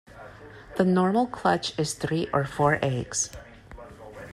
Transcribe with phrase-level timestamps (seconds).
[0.77, 3.29] The normal clutch is three or four eggs.